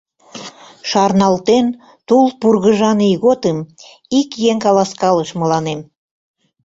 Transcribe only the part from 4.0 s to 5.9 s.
Ик еҥ каласкалыш мыланем.